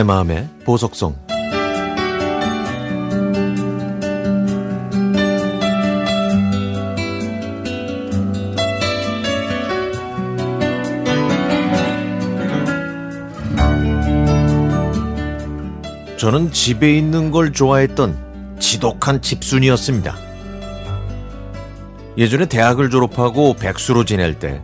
내 0.00 0.04
마음의 0.04 0.48
보석성 0.64 1.14
저는 16.16 16.52
집에 16.52 16.96
있는 16.96 17.30
걸 17.30 17.52
좋아했던 17.52 18.56
지독한 18.58 19.20
집순이었습니다. 19.20 20.16
예전에 22.16 22.46
대학을 22.46 22.88
졸업하고 22.88 23.52
백수로 23.52 24.06
지낼 24.06 24.38
때 24.38 24.62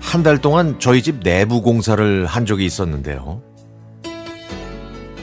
한 0.00 0.22
달 0.22 0.38
동안 0.40 0.78
저희 0.78 1.02
집 1.02 1.24
내부 1.24 1.60
공사를 1.60 2.24
한 2.26 2.46
적이 2.46 2.66
있었는데요. 2.66 3.42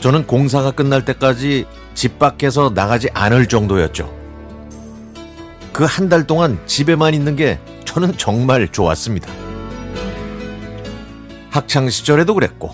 저는 0.02 0.26
공사가 0.28 0.72
끝날 0.72 1.06
때까지 1.06 1.66
집 1.94 2.18
밖에서 2.20 2.72
나가지 2.74 3.08
않을 3.14 3.48
정도였죠. 3.48 4.12
그 5.72 5.86
한 5.86 6.10
달 6.10 6.28
동안 6.28 6.60
집에만 6.66 7.14
있는 7.14 7.36
게 7.36 7.60
저는 7.86 8.18
정말 8.18 8.68
좋았습니다. 8.68 9.32
학창 11.50 11.90
시절에도 11.90 12.34
그랬고, 12.34 12.74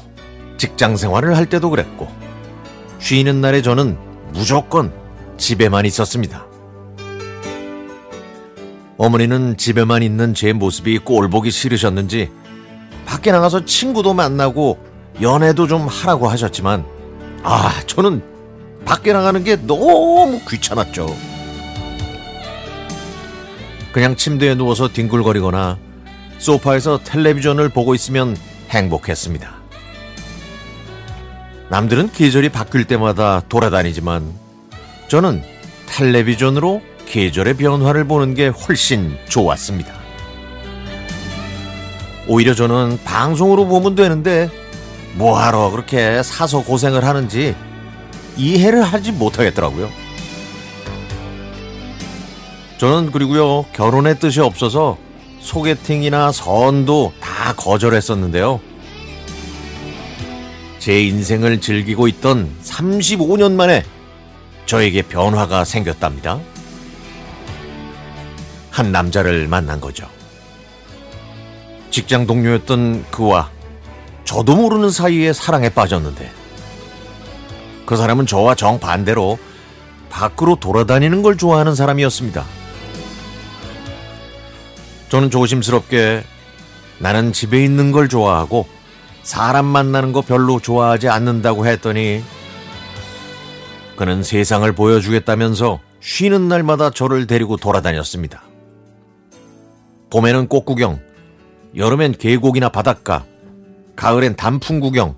직장 0.58 0.95
생활을 0.98 1.35
할 1.35 1.48
때도 1.48 1.70
그랬고, 1.70 2.08
쉬는 2.99 3.41
날에 3.41 3.62
저는 3.62 3.98
무조건 4.34 4.91
집에만 5.38 5.85
있었습니다. 5.85 6.46
어머니는 8.98 9.57
집에만 9.57 10.02
있는 10.02 10.34
제 10.34 10.54
모습이 10.54 10.99
꼴보기 10.99 11.52
싫으셨는지 11.52 12.32
밖에 13.05 13.32
나가서 13.32 13.66
친구도 13.66 14.16
만나고 14.16 14.79
연애도 15.21 15.68
좀 15.68 15.88
하라고 15.88 16.27
하셨지만 16.29 16.84
아, 17.43 17.82
저는 17.85 18.21
밖에 18.85 19.13
나가는 19.13 19.43
게 19.43 19.55
너무 19.55 20.40
귀찮았죠. 20.48 21.16
그냥 23.91 24.16
침대에 24.16 24.55
누워서 24.55 24.90
뒹굴거리거나 24.90 25.77
소파에서 26.38 26.99
텔레비전을 27.04 27.70
보고 27.70 27.96
있으면 27.96 28.38
행복했습니다. 28.70 29.55
남들은 31.70 32.12
계절이 32.12 32.49
바뀔 32.49 32.85
때마다 32.85 33.41
돌아다니지만 33.49 34.32
저는 35.07 35.41
텔레비전으로 35.88 36.82
계절의 37.07 37.55
변화를 37.55 38.05
보는 38.05 38.35
게 38.35 38.48
훨씬 38.48 39.18
좋았습니다. 39.27 39.94
오히려 42.27 42.54
저는 42.54 42.99
방송으로 43.04 43.66
보면 43.66 43.96
되는데 43.96 44.49
뭐하러 45.18 45.71
그렇게 45.71 46.21
사서 46.21 46.63
고생을 46.63 47.04
하는지 47.04 47.55
이해를 48.37 48.84
하지 48.84 49.12
못하겠더라고요. 49.12 49.90
저는 52.77 53.12
그리고요, 53.12 53.63
결혼의 53.73 54.20
뜻이 54.20 54.40
없어서 54.40 54.98
소개팅이나 55.40 56.32
선도 56.32 57.12
다 57.20 57.54
거절했었는데요. 57.54 58.60
제 60.77 61.01
인생을 61.01 61.60
즐기고 61.60 62.07
있던 62.07 62.55
35년 62.63 63.54
만에 63.54 63.84
저에게 64.68 65.01
변화가 65.01 65.66
생겼답니다. 65.66 66.40
한 68.69 68.91
남자를 68.91 69.47
만난 69.47 69.81
거죠. 69.81 70.07
직장 71.90 72.28
동료였던 72.28 73.06
그와 73.09 73.50
저도 74.28 74.57
모르는 74.57 74.91
사이에 74.91 75.31
사랑에 75.31 75.69
빠졌는데 75.69 76.29
그 77.85 77.95
사람은 77.95 78.25
저와 78.25 78.55
정반대로 78.55 79.39
밖으로 80.09 80.57
돌아다니는 80.57 81.21
걸 81.21 81.38
좋아하는 81.38 81.75
사람이었습니다. 81.75 82.45
저는 85.07 85.31
조심스럽게 85.31 86.25
나는 86.99 87.31
집에 87.31 87.63
있는 87.63 87.93
걸 87.93 88.09
좋아하고 88.09 88.67
사람 89.23 89.66
만나는 89.66 90.11
거 90.11 90.19
별로 90.21 90.59
좋아하지 90.59 91.07
않는다고 91.07 91.66
했더니 91.66 92.21
그는 93.95 94.23
세상을 94.23 94.69
보여주겠다면서 94.73 95.79
쉬는 96.01 96.49
날마다 96.49 96.89
저를 96.89 97.27
데리고 97.27 97.55
돌아다녔습니다. 97.55 98.43
봄에는 100.09 100.49
꽃구경, 100.49 100.99
여름엔 101.77 102.17
계곡이나 102.17 102.69
바닷가, 102.69 103.23
가을엔 103.97 104.35
단풍 104.35 104.80
구경, 104.80 105.16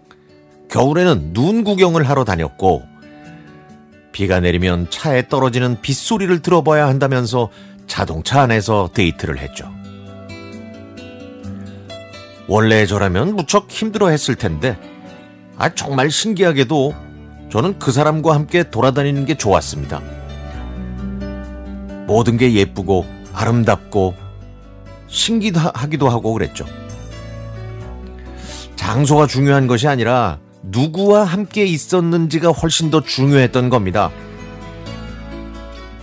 겨울에는 0.72 1.34
눈 1.34 1.64
구경을 1.64 2.10
하러 2.10 2.24
다녔고, 2.24 2.82
비가 4.12 4.40
내리면 4.40 4.90
차에 4.90 5.28
떨어지는 5.28 5.82
빗소리를 5.82 6.42
들어봐야 6.42 6.88
한다면서 6.88 7.50
자동차 7.86 8.42
안에서 8.42 8.90
데이트를 8.94 9.38
했죠. 9.38 9.72
원래 12.48 12.86
저라면 12.88 13.36
무척 13.36 13.70
힘들어 13.70 14.08
했을 14.08 14.36
텐데, 14.36 14.80
아, 15.58 15.70
정말 15.76 16.10
신기하게도 16.10 16.96
저는 17.52 17.80
그 17.80 17.92
사람과 17.92 18.34
함께 18.34 18.70
돌아다니는 18.70 19.26
게 19.26 19.36
좋았습니다. 19.36 20.02
모든 22.08 22.38
게 22.38 22.54
예쁘고 22.54 23.06
아름답고 23.34 24.16
신기하기도 25.08 26.10
하고 26.10 26.34
그랬죠. 26.34 26.66
장소가 28.90 29.28
중요한 29.28 29.68
것이 29.68 29.88
아니라 29.88 30.40
누구와 30.64 31.24
함께 31.24 31.64
있었는지가 31.64 32.50
훨씬 32.50 32.90
더 32.90 33.02
중요했던 33.02 33.70
겁니다. 33.70 34.10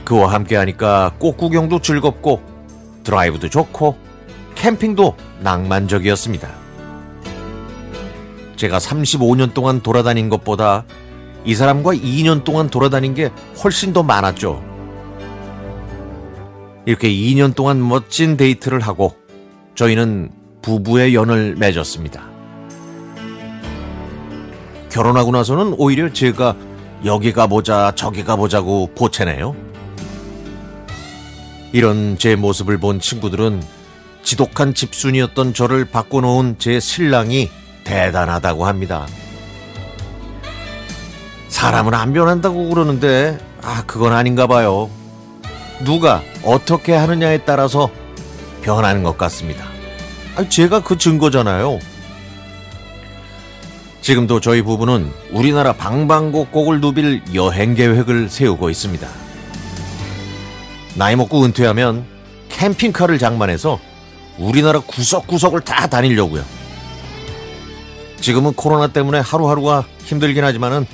그와 0.05 0.33
함께 0.33 0.55
하니까 0.55 1.11
꽃 1.19 1.37
구경도 1.37 1.81
즐겁고 1.81 2.41
드라이브도 3.03 3.51
좋고 3.51 3.97
캠핑도 4.55 5.17
낭만적이었습니다. 5.41 6.49
제가 8.55 8.79
35년 8.79 9.53
동안 9.53 9.81
돌아다닌 9.81 10.29
것보다 10.29 10.85
이 11.45 11.57
사람과 11.57 11.91
2년 11.93 12.45
동안 12.45 12.71
돌아다닌 12.71 13.15
게 13.15 13.33
훨씬 13.65 13.93
더 13.93 14.05
많았죠. 14.05 14.63
이렇게 16.85 17.09
2년 17.11 17.53
동안 17.57 17.87
멋진 17.87 18.37
데이트를 18.37 18.79
하고 18.79 19.17
저희는 19.75 20.31
부부의 20.63 21.17
연을 21.17 21.57
맺었습니다. 21.57 22.36
결혼하고 24.97 25.31
나서는 25.31 25.75
오히려 25.77 26.11
제가 26.11 26.57
여기 27.05 27.31
가보자 27.34 27.93
저기 27.97 28.25
가보자고 28.25 28.93
보채네요. 28.95 29.55
이런 31.73 32.17
제 32.17 32.34
모습을 32.34 32.79
본 32.79 32.99
친구들은 32.99 33.62
지독한 34.23 34.73
집순이었던 34.73 35.53
저를 35.53 35.84
바꿔놓은 35.84 36.57
제 36.59 36.81
신랑이 36.81 37.51
대단하다고 37.84 38.65
합니다. 38.65 39.07
사람은 41.49 41.93
안 41.93 42.15
변한다고 42.15 42.71
그러는데, 42.71 43.39
아, 43.61 43.84
그건 43.87 44.15
아닌가 44.15 44.47
봐요. 44.47 44.89
누가 45.84 46.23
어떻게 46.43 46.95
하느냐에 46.95 47.45
따라서 47.45 47.91
변하는 48.63 49.03
것 49.03 49.19
같습니다. 49.19 49.67
아, 50.37 50.49
제가 50.49 50.81
그 50.83 50.97
증거잖아요. 50.97 51.81
지금도 54.06 54.39
저희 54.39 54.62
부부는 54.62 55.11
우리나라 55.33 55.72
방방곡곡을 55.72 56.81
누빌 56.81 57.22
여행 57.34 57.75
계획을 57.75 58.28
세우고 58.28 58.71
있습니다. 58.71 59.09
나이 60.94 61.17
먹고 61.17 61.44
은퇴하면 61.44 62.06
캠핑카를 62.49 63.19
장만해서 63.19 63.81
우리나라 64.39 64.78
구석구석을 64.78 65.63
다 65.63 65.89
다니려고요. 65.89 66.45
지금은 68.21 68.53
코로나 68.53 68.86
때문에 68.86 69.19
하루하루가 69.19 69.84
힘들긴 70.04 70.45
하지만은 70.45 70.86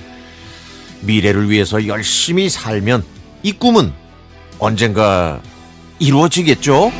미래를 1.03 1.51
위해서 1.51 1.87
열심히 1.87 2.49
살면 2.49 3.05
이 3.43 3.53
꿈은 3.53 3.93
언젠가 4.59 5.43
이루어지겠죠? 5.99 6.91